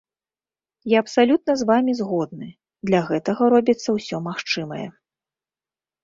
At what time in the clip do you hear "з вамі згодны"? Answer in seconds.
1.59-2.47